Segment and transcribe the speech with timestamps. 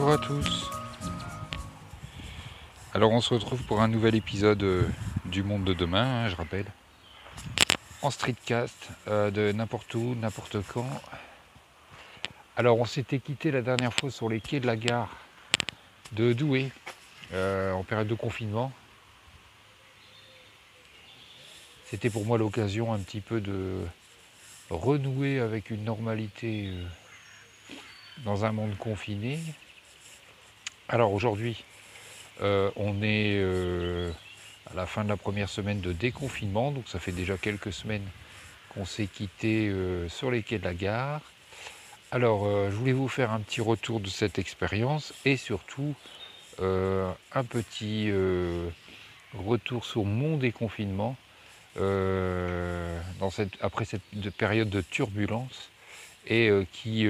[0.00, 0.70] Bonjour à tous.
[2.94, 4.88] Alors on se retrouve pour un nouvel épisode euh,
[5.24, 6.66] du monde de demain, hein, je rappelle.
[8.02, 10.88] En streetcast, euh, de n'importe où, n'importe quand.
[12.56, 15.16] Alors on s'était quitté la dernière fois sur les quais de la gare
[16.12, 16.70] de Douai,
[17.32, 18.70] euh, en période de confinement.
[21.86, 23.80] C'était pour moi l'occasion un petit peu de
[24.70, 26.72] renouer avec une normalité
[28.24, 29.40] dans un monde confiné.
[30.90, 31.64] Alors aujourd'hui,
[32.40, 34.10] euh, on est euh,
[34.70, 38.06] à la fin de la première semaine de déconfinement, donc ça fait déjà quelques semaines
[38.70, 41.20] qu'on s'est quitté euh, sur les quais de la gare.
[42.10, 45.94] Alors je voulais vous faire un petit retour de cette expérience et surtout
[46.58, 48.10] un petit
[49.34, 51.18] retour sur mon déconfinement
[53.60, 54.00] après cette
[54.38, 55.68] période de turbulence
[56.26, 57.06] et qui,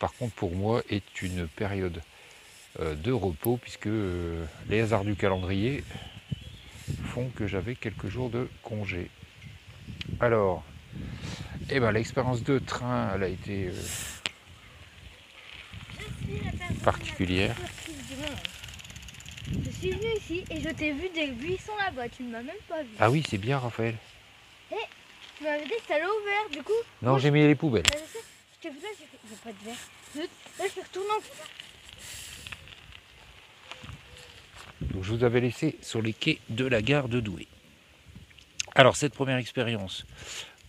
[0.00, 2.02] par contre, pour moi, est une période
[2.78, 3.88] de repos puisque
[4.68, 5.84] les hasards du calendrier
[7.12, 9.10] font que j'avais quelques jours de congé.
[10.20, 10.64] Alors,
[11.70, 13.70] eh ben, l'expérience de train, elle a été
[16.82, 17.54] particulière.
[19.64, 22.56] Je suis venu ici et je t'ai vu des buissons là-bas, tu ne m'as même
[22.68, 22.90] pas vu.
[22.98, 23.96] Ah oui, c'est bien Raphaël.
[24.70, 24.76] Eh,
[25.36, 26.72] tu m'avais dit que ça allait ouvert du coup.
[27.02, 27.82] Non, j'ai mis les poubelles.
[27.82, 30.28] Bah, je t'ai vu là, j'ai fait, il n'y a pas de verre.
[30.58, 31.20] Là, je suis retourné en
[34.80, 37.46] Je vous avais laissé sur les quais de la gare de Douai.
[38.74, 40.06] Alors cette première expérience,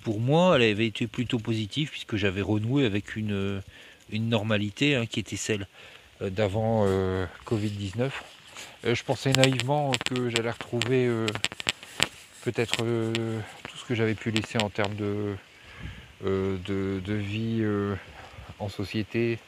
[0.03, 3.61] pour moi, elle avait été plutôt positive puisque j'avais renoué avec une,
[4.11, 5.67] une normalité hein, qui était celle
[6.21, 8.09] euh, d'avant euh, Covid-19.
[8.85, 11.09] Euh, je pensais naïvement que j'allais retrouver
[12.43, 15.35] peut-être tout ce que j'avais pu laisser en termes de,
[17.07, 17.63] vie
[18.59, 19.39] en société,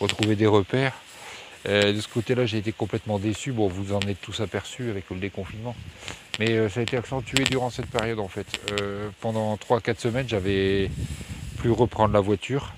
[0.00, 0.94] retrouver des repères.
[1.66, 3.52] De ce côté-là, j'ai été complètement déçu.
[3.52, 5.74] Bon, vous en êtes tous aperçus avec le déconfinement.
[6.38, 8.46] Mais ça a été accentué durant cette période en fait.
[9.20, 10.90] pendant 3-4 semaines, j'avais
[11.56, 12.74] plus reprendre la voiture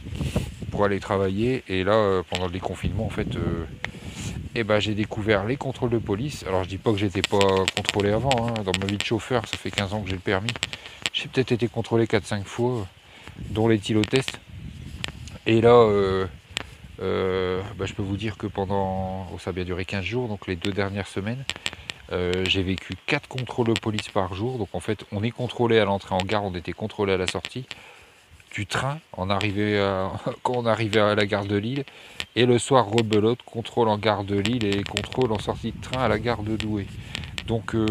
[0.71, 1.65] pour aller travailler.
[1.69, 3.29] Et là, pendant le déconfinement, en fait,
[4.55, 6.45] eh ben, j'ai découvert les contrôles de police.
[6.47, 8.55] Alors je dis pas que j'étais pas contrôlé avant, hein.
[8.65, 10.51] dans ma vie de chauffeur, ça fait 15 ans que j'ai le permis.
[11.13, 12.87] J'ai peut-être été contrôlé 4-5 fois,
[13.51, 14.41] dont les tests.
[15.47, 16.27] Et là,
[17.01, 20.29] euh, bah, je peux vous dire que pendant, oh, ça a bien duré 15 jours,
[20.29, 21.45] donc les deux dernières semaines,
[22.13, 24.59] euh, j'ai vécu 4 contrôles de police par jour.
[24.59, 27.27] Donc en fait, on est contrôlé à l'entrée en gare, on était contrôlé à la
[27.27, 27.67] sortie
[28.51, 28.99] du train
[29.29, 29.79] arrivait
[30.43, 31.85] quand on arrivait à la gare de Lille.
[32.35, 36.03] Et le soir, rebelote, contrôle en gare de Lille et contrôle en sortie de train
[36.03, 36.87] à la gare de Douai.
[37.49, 37.87] Donc euh,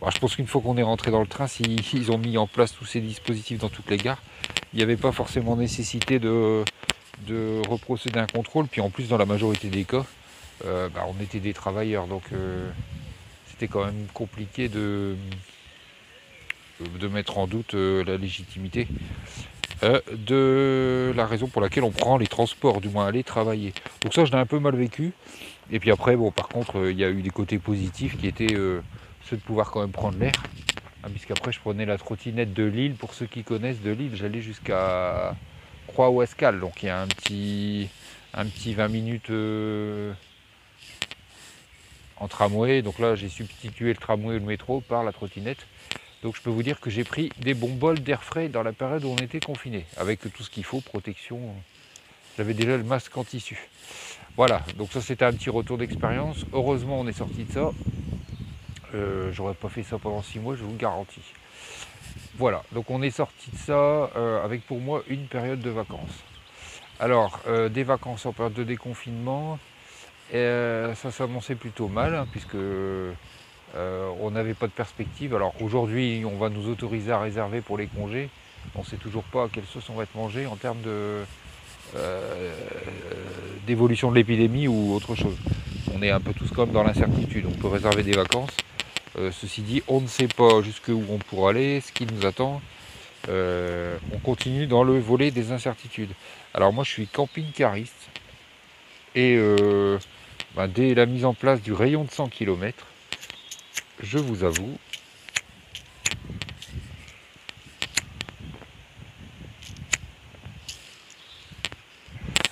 [0.00, 2.46] bah, je pense qu'une fois qu'on est rentré dans le train, s'ils ont mis en
[2.46, 4.20] place tous ces dispositifs dans toutes les gares,
[4.72, 6.64] il n'y avait pas forcément nécessité de,
[7.26, 8.66] de reprocéder un contrôle.
[8.66, 10.04] Puis en plus, dans la majorité des cas,
[10.64, 12.06] euh, bah, on était des travailleurs.
[12.06, 12.70] Donc euh,
[13.48, 15.16] c'était quand même compliqué de,
[17.10, 18.86] mettre en doute la légitimité
[19.84, 23.72] euh, de la raison pour laquelle on prend les transports, du moins aller travailler.
[24.02, 25.12] Donc ça, je l'ai un peu mal vécu.
[25.70, 28.26] Et puis après, bon, par contre, euh, il y a eu des côtés positifs qui
[28.26, 28.80] étaient euh,
[29.24, 30.32] ceux de pouvoir quand même prendre l'air.
[31.04, 32.94] Hein, puisqu'après, je prenais la trottinette de Lille.
[32.94, 35.36] Pour ceux qui connaissent de Lille, j'allais jusqu'à
[35.88, 36.60] Croix-Ouascal.
[36.60, 37.88] Donc il y a un petit,
[38.34, 39.30] un petit 20 minutes
[42.20, 42.82] en tramway.
[42.82, 45.66] Donc là, j'ai substitué le tramway et le métro par la trottinette.
[46.22, 48.72] Donc je peux vous dire que j'ai pris des bons bols d'air frais dans la
[48.72, 51.38] période où on était confiné, avec tout ce qu'il faut, protection.
[52.36, 53.68] J'avais déjà le masque en tissu.
[54.36, 56.44] Voilà, donc ça c'était un petit retour d'expérience.
[56.52, 57.70] Heureusement on est sorti de ça.
[58.94, 61.22] Euh, j'aurais pas fait ça pendant six mois, je vous le garantis.
[62.38, 66.22] Voilà, donc on est sorti de ça euh, avec pour moi une période de vacances.
[67.00, 69.58] Alors, euh, des vacances en période de déconfinement,
[70.32, 75.34] ça s'annonçait plutôt mal, hein, puisque euh, on n'avait pas de perspective.
[75.34, 78.30] Alors aujourd'hui, on va nous autoriser à réserver pour les congés.
[78.74, 81.24] On ne sait toujours pas à quelle sauce on va être mangé en termes euh,
[83.66, 85.36] d'évolution de l'épidémie ou autre chose.
[85.94, 87.46] On est un peu tous comme dans l'incertitude.
[87.46, 88.50] On peut réserver des vacances.
[89.16, 92.60] Euh, ceci dit, on ne sait pas jusqu'où on pourra aller, ce qui nous attend.
[93.28, 96.12] on continue dans le volet des incertitudes.
[96.54, 98.10] Alors moi, je suis camping-cariste.
[99.14, 99.38] Et
[100.54, 102.86] bah, dès la mise en place du rayon de 100 km,
[104.02, 104.78] je vous avoue,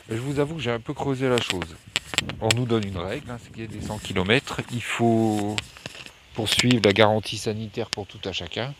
[0.08, 1.76] je vous avoue que j'ai un peu creusé la chose.
[2.40, 5.56] On nous donne une règle, hein, c'est qu'il y a des 100 km, il faut
[6.36, 8.74] poursuivre la garantie sanitaire pour tout à chacun.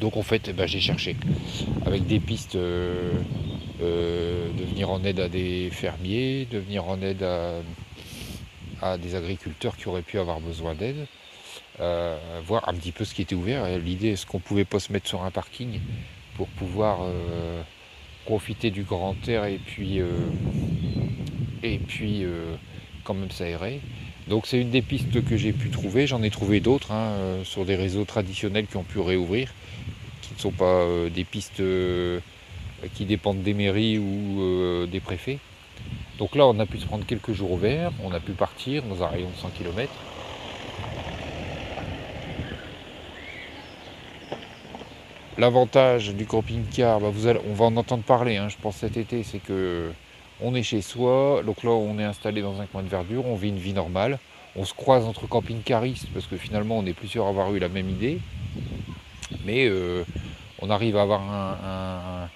[0.00, 1.16] Donc en fait, eh ben, j'ai cherché
[1.86, 3.12] avec des pistes euh,
[3.80, 7.24] euh, de venir en aide à des fermiers, de venir en aide
[8.82, 11.06] à des agriculteurs qui auraient pu avoir besoin d'aide,
[11.80, 13.66] euh, voir un petit peu ce qui était ouvert.
[13.78, 15.80] L'idée, est-ce qu'on pouvait pas se mettre sur un parking
[16.36, 16.98] pour pouvoir
[18.24, 20.00] profiter du grand air et puis,
[21.62, 22.24] et puis
[23.04, 23.80] quand même s'aérer?
[24.28, 26.06] Donc c'est une des pistes que j'ai pu trouver.
[26.06, 27.14] J'en ai trouvé d'autres hein,
[27.44, 29.52] sur des réseaux traditionnels qui ont pu réouvrir,
[30.22, 31.62] qui ne sont pas des pistes
[32.94, 35.38] qui dépendent des mairies ou des préfets.
[36.18, 38.82] Donc là, on a pu se prendre quelques jours au vert, on a pu partir
[38.82, 39.90] dans un rayon de 100 km.
[45.38, 47.12] L'avantage du camping-car, bah,
[47.48, 49.92] on va en entendre parler, hein, je pense cet été, c'est que
[50.40, 53.34] on est chez soi, donc là on est installé dans un coin de verdure, on
[53.34, 54.18] vit une vie normale,
[54.56, 57.68] on se croise entre camping-caristes parce que finalement on est plusieurs à avoir eu la
[57.68, 58.20] même idée,
[59.44, 60.04] mais euh,
[60.60, 62.28] on arrive à avoir un,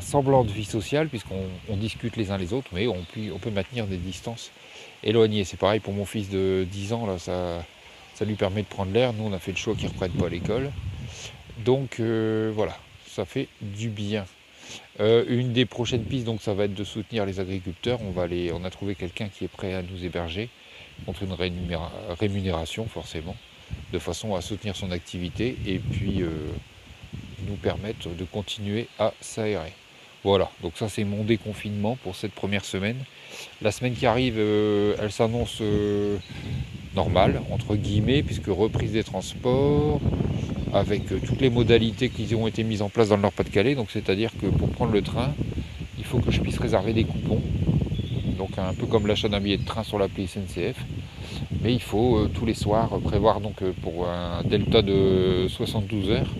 [0.00, 3.04] semblant de vie sociale, puisqu'on discute les uns les autres, mais on
[3.40, 4.50] peut, maintenir des distances
[5.02, 5.44] éloignées.
[5.44, 7.64] C'est pareil pour mon fils de 10 ans, ça,
[8.20, 9.14] lui permet de prendre l'air.
[9.14, 10.70] Nous, on a fait le choix qu'il ne reprenne pas l'école.
[11.64, 12.76] Donc euh, voilà,
[13.06, 14.26] ça fait du bien.
[15.00, 18.00] Euh, une des prochaines pistes, donc, ça va être de soutenir les agriculteurs.
[18.02, 20.48] On, va on a trouvé quelqu'un qui est prêt à nous héberger
[21.04, 21.34] contre une
[22.18, 23.36] rémunération, forcément,
[23.92, 25.56] de façon à soutenir son activité.
[25.66, 26.22] Et puis.
[26.22, 26.30] Euh,
[27.46, 29.72] nous permettre de continuer à s'aérer.
[30.24, 32.96] Voilà, donc ça c'est mon déconfinement pour cette première semaine.
[33.62, 35.62] La semaine qui arrive, euh, elle s'annonce
[36.94, 40.00] normale, entre guillemets, puisque reprise des transports,
[40.72, 43.74] avec euh, toutes les modalités qui ont été mises en place dans le Nord-Pas-de-Calais.
[43.74, 45.32] Donc c'est-à-dire que pour prendre le train,
[45.98, 47.40] il faut que je puisse réserver des coupons.
[48.38, 50.76] Donc un peu comme l'achat d'un billet de train sur l'appli SNCF.
[51.62, 56.30] Mais il faut tous les soirs prévoir donc pour un delta de 72 heures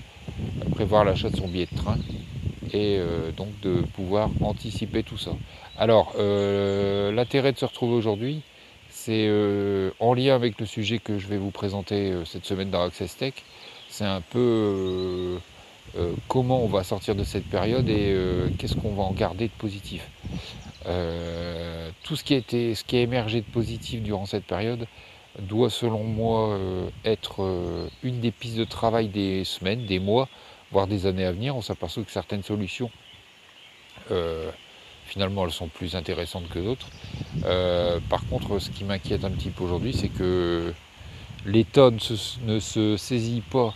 [0.77, 1.97] prévoir l'achat de son billet de train
[2.73, 5.31] et euh, donc de pouvoir anticiper tout ça.
[5.79, 8.43] Alors, euh, l'intérêt de se retrouver aujourd'hui,
[8.91, 12.83] c'est euh, en lien avec le sujet que je vais vous présenter cette semaine dans
[12.83, 13.33] Access Tech.
[13.97, 15.39] C'est un peu
[16.29, 18.15] comment on va sortir de cette période et
[18.59, 20.07] qu'est-ce qu'on va en garder de positif.
[22.03, 24.87] tout ce qui, a été, ce qui a émergé de positif durant cette période
[25.39, 26.59] doit selon moi
[27.07, 30.29] être une des pistes de travail des semaines, des mois,
[30.73, 32.91] voire des années à venir, on s'aperçoit que certaines solutions,
[34.11, 34.51] euh,
[35.07, 36.89] finalement, elles sont plus intéressantes que d'autres.
[37.45, 40.75] Euh, par contre, ce qui m'inquiète un petit peu aujourd'hui, c'est que
[41.47, 43.73] l'État ne se, saisit pas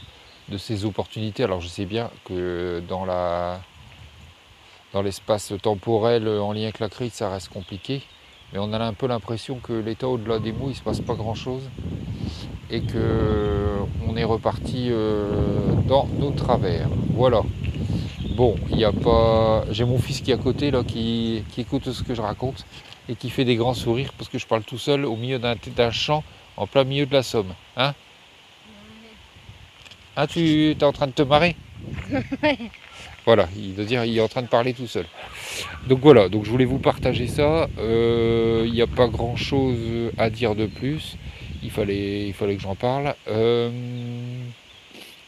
[0.48, 1.44] de ces opportunités.
[1.44, 3.06] Alors je sais bien que dans
[5.02, 8.02] l'espace temporel en lien avec la crise, ça reste compliqué.
[8.52, 11.00] Mais on a un peu l'impression que l'État, au-delà des mots, il ne se passe
[11.00, 11.62] pas grand-chose
[12.68, 16.88] et qu'on est reparti euh, dans nos travers.
[17.14, 17.42] Voilà.
[18.36, 19.64] Bon, il n'y a pas.
[19.70, 22.64] J'ai mon fils qui est à côté là, qui, écoute ce que je raconte
[23.08, 25.90] et qui fait des grands sourires parce que je parle tout seul au milieu d'un
[25.90, 26.24] champ
[26.60, 27.54] en plein milieu de la Somme.
[27.76, 27.94] Hein?
[30.14, 31.56] Ah, tu es en train de te marrer?
[33.26, 35.04] Voilà, il veut dire il est en train de parler tout seul.
[35.86, 37.68] Donc voilà, donc je voulais vous partager ça.
[37.78, 41.16] Euh, il n'y a pas grand chose à dire de plus
[41.62, 43.14] il fallait, il fallait que j'en parle.
[43.28, 43.70] Euh,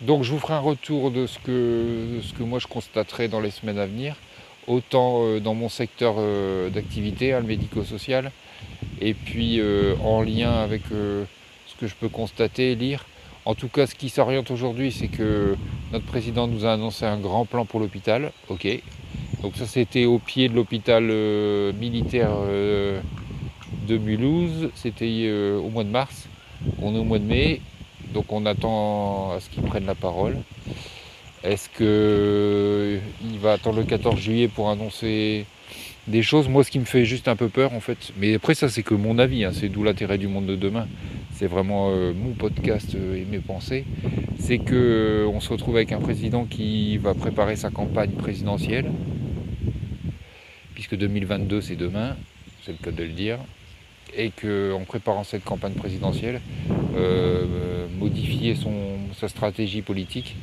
[0.01, 3.41] donc je vous ferai un retour de ce que, ce que moi je constaterai dans
[3.41, 4.17] les semaines à venir,
[4.67, 6.15] autant euh, dans mon secteur
[6.71, 8.33] d'activité, hein, le médico-social,
[9.01, 9.61] et puis
[10.05, 13.05] en lien avec ce que je peux constater, lire.
[13.45, 15.57] En tout cas, ce qui s'oriente aujourd'hui, c'est que
[15.93, 18.31] notre président nous a annoncé un grand plan pour l'hôpital.
[18.49, 18.69] Ok.
[19.43, 21.03] Donc ça, c'était au pied de l'hôpital
[21.75, 22.31] militaire
[23.87, 26.29] de Mulhouse, c'était euh, au mois de mars.
[26.81, 27.61] On est au mois de mai,
[28.15, 30.39] donc on attend à ce qu'il prenne la parole.
[31.43, 32.99] Est-ce qu'il euh,
[33.41, 35.45] va attendre le 14 juillet pour annoncer
[36.07, 38.55] des choses Moi, ce qui me fait juste un peu peur, en fait, mais après,
[38.55, 40.89] ça, c'est que mon avis, hein, c'est d'où l'intérêt du monde de demain.
[41.35, 43.85] C'est vraiment euh, mon podcast et mes pensées.
[44.39, 48.91] C'est qu'on se retrouve avec un président qui va préparer sa campagne présidentielle,
[50.75, 52.17] puisque 2022, c'est demain,
[52.65, 53.39] c'est le cas de le dire
[54.17, 56.41] et qu'en préparant cette campagne présidentielle,
[56.97, 58.57] euh, modifier
[59.19, 60.37] sa stratégie politique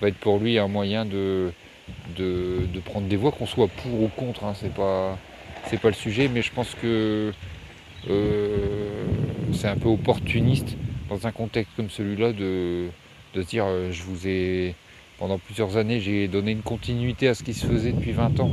[0.00, 1.52] va être pour lui un moyen de,
[2.16, 5.18] de, prendre des voix, qu'on soit pour ou contre, hein, c'est pas
[5.82, 7.32] pas le sujet, mais je pense que
[8.10, 9.04] euh,
[9.52, 10.76] c'est un peu opportuniste
[11.08, 12.88] dans un contexte comme celui-là de,
[13.34, 14.74] de dire euh, je vous ai
[15.18, 18.50] pendant plusieurs années j'ai donné une continuité à ce qui se faisait depuis 20 ans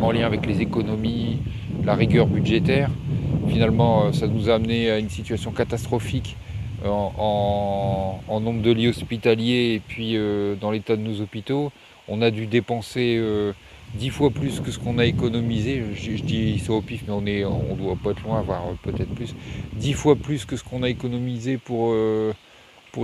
[0.00, 1.38] en lien avec les économies,
[1.84, 2.90] la rigueur budgétaire.
[3.48, 6.36] Finalement, euh, ça nous a amené à une situation catastrophique
[6.84, 10.16] en, nombre de lits hospitaliers et puis
[10.60, 11.72] dans l'état de nos hôpitaux.
[12.08, 13.20] On a dû dépenser
[13.94, 15.82] dix fois plus que ce qu'on a économisé.
[15.94, 17.42] Je, dis ça au pif, mais on est,
[17.76, 19.34] doit pas être loin, voire peut-être plus.
[19.74, 22.32] Dix fois plus que ce qu'on a économisé pour, euh,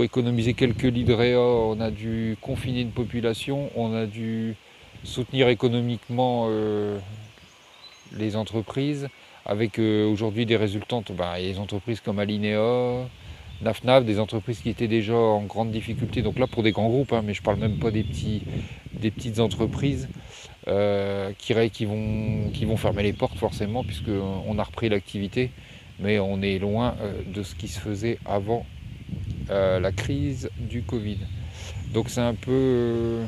[0.01, 1.05] économiser quelques lits.
[1.07, 4.55] On a dû confiner une population, on a dû
[5.03, 6.97] soutenir économiquement euh,
[8.11, 9.07] les entreprises,
[9.45, 13.07] avec euh, aujourd'hui des résultantes, bah, les entreprises comme Alinea,
[13.61, 16.21] NAFNAF, des entreprises qui étaient déjà en grande difficulté.
[16.21, 18.43] Donc là, pour des grands groupes, hein, mais je parle même pas des, petits,
[18.93, 20.07] des petites entreprises
[20.67, 25.51] euh, qui, vont, fermer les portes forcément, puisqu'on a repris l'activité,
[25.99, 28.65] mais on est loin euh, de ce qui se faisait avant
[29.51, 31.19] euh, la crise du Covid.
[31.93, 33.21] Donc c'est un peu,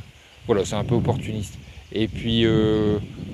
[0.48, 1.58] voilà, c'est un peu opportuniste.
[1.94, 2.46] Et puis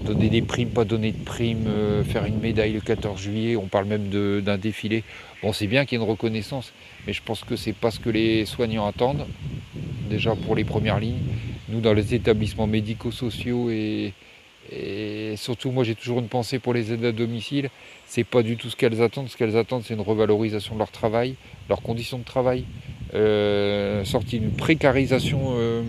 [0.06, 1.68] donner des primes, pas donner de primes,
[2.06, 4.10] faire une médaille le 14 juillet, on parle même
[4.42, 5.04] d'un défilé.
[5.42, 6.72] Bon, c'est bien qu'il y ait une reconnaissance,
[7.06, 9.26] mais je pense que c'est pas ce que les soignants attendent,
[10.10, 11.20] déjà pour les premières lignes.
[11.70, 14.14] Nous, dans les établissements médico-sociaux et,
[15.36, 17.70] surtout, moi, j'ai toujours une pensée pour les aides à domicile.
[18.06, 19.28] C'est pas du tout ce qu'elles attendent.
[19.28, 21.36] Ce qu'elles attendent, c'est une revalorisation de leur travail,
[21.70, 22.66] leurs conditions de travail,
[23.16, 25.84] euh, sortie d'une précarisation euh,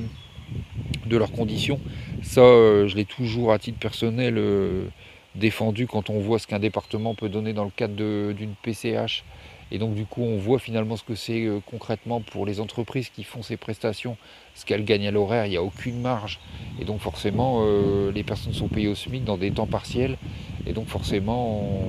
[1.07, 1.81] de leurs conditions.
[2.23, 4.87] Ça, euh, je l'ai toujours à titre personnel euh,
[5.35, 7.95] défendu quand on voit ce qu'un département peut donner dans le cadre
[8.33, 9.25] d'une PCH.
[9.73, 13.09] Et donc du coup, on voit finalement ce que c'est euh, concrètement pour les entreprises
[13.09, 14.17] qui font ces prestations,
[14.55, 16.39] ce qu'elles gagnent à l'horaire, il n'y a aucune marge.
[16.81, 17.65] Et donc forcément,
[18.15, 20.17] les personnes sont payées au SMIC dans des temps partiels.
[20.67, 21.89] Et donc forcément,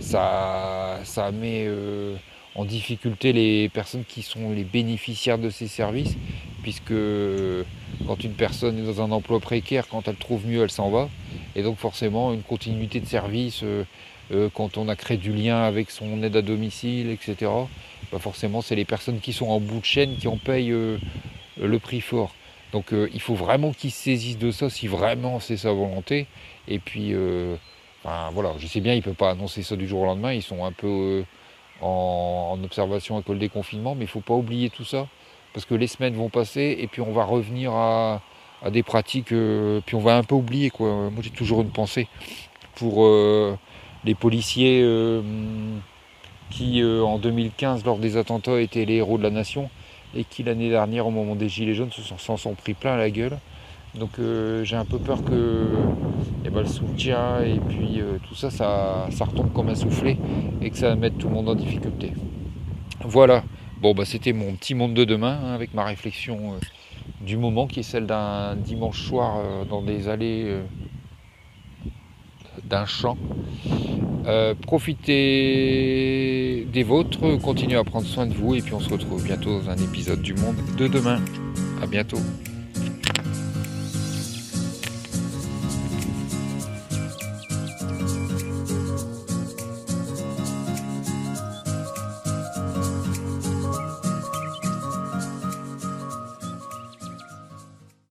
[0.00, 1.68] ça, ça met
[2.56, 6.16] en difficulté les personnes qui sont les bénéficiaires de ces services,
[6.66, 6.94] puisque
[8.08, 11.08] quand une personne est dans un emploi précaire, quand elle trouve mieux, elle s'en va.
[11.54, 13.84] Et donc forcément, une continuité de service, euh,
[14.32, 17.52] euh, quand on a créé du lien avec son aide à domicile, etc.,
[18.10, 20.98] bah forcément, c'est les personnes qui sont en bout de chaîne qui en payent euh,
[21.56, 22.34] le prix fort.
[22.72, 26.26] Donc il faut vraiment qu'ils se saisissent de ça si vraiment c'est sa volonté.
[26.66, 27.14] Et puis,
[28.02, 30.42] voilà, je sais bien, il ne peut pas annoncer ça du jour au lendemain, ils
[30.42, 31.24] sont un peu
[31.80, 35.06] en, observation à cause des confinements, mais il ne faut pas oublier tout ça
[35.56, 38.20] parce que les semaines vont passer et puis on va revenir à,
[38.70, 41.08] des pratiques, euh, puis on va un peu oublier quoi.
[41.10, 42.08] Moi j'ai toujours une pensée
[42.74, 43.56] pour euh,
[44.04, 45.22] les policiers euh,
[46.50, 49.70] qui en 2015 lors des attentats étaient les héros de la nation
[50.14, 53.38] et qui l'année dernière au moment des gilets jaunes s'en sont, pris plein la gueule.
[53.94, 54.10] Donc
[54.62, 55.68] j'ai un peu peur que
[56.44, 60.18] eh ben, le soutien et puis tout ça, ça, ça retombe comme un soufflet
[60.60, 62.12] et que ça va mettre tout le monde en difficulté.
[63.00, 63.42] Voilà.
[63.80, 66.58] Bon, bah, c'était mon petit monde de demain hein, avec ma réflexion euh,
[67.20, 70.62] du moment qui est celle d'un dimanche soir euh, dans des allées euh,
[72.64, 73.18] d'un champ.
[74.62, 79.60] profitez des vôtres, continuez à prendre soin de vous et puis on se retrouve bientôt
[79.60, 81.20] dans un épisode du monde de demain.
[81.82, 82.18] À bientôt.